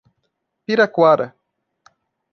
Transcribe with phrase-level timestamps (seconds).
[0.65, 1.27] Piraquara